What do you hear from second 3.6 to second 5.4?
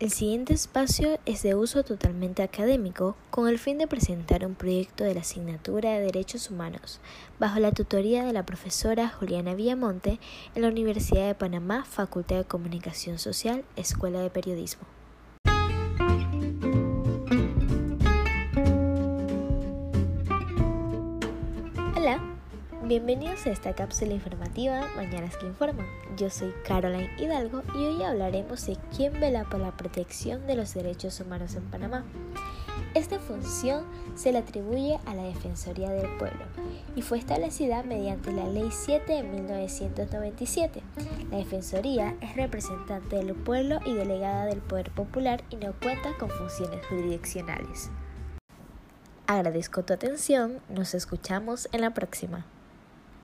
de presentar un proyecto de la